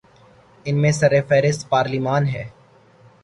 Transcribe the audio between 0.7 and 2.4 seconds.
میں سر فہرست پارلیمان